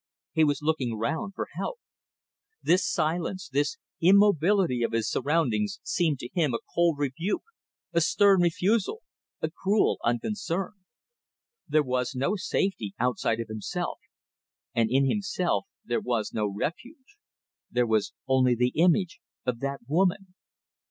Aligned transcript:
He 0.31 0.43
was 0.43 0.63
looking 0.63 0.97
round 0.97 1.35
for 1.35 1.49
help. 1.53 1.77
This 2.63 2.91
silence, 2.91 3.47
this 3.49 3.77
immobility 4.01 4.81
of 4.81 4.93
his 4.93 5.07
surroundings 5.07 5.79
seemed 5.83 6.17
to 6.21 6.29
him 6.33 6.55
a 6.55 6.65
cold 6.73 6.97
rebuke, 6.97 7.43
a 7.93 8.01
stern 8.01 8.41
refusal, 8.41 9.03
a 9.43 9.51
cruel 9.51 9.99
unconcern. 10.03 10.71
There 11.67 11.83
was 11.83 12.15
no 12.15 12.35
safety 12.35 12.95
outside 12.97 13.39
of 13.39 13.47
himself 13.47 13.99
and 14.73 14.89
in 14.89 15.07
himself 15.07 15.67
there 15.85 16.01
was 16.01 16.33
no 16.33 16.47
refuge; 16.47 17.15
there 17.69 17.85
was 17.85 18.11
only 18.27 18.55
the 18.55 18.73
image 18.73 19.19
of 19.45 19.59
that 19.59 19.81
woman. 19.87 20.33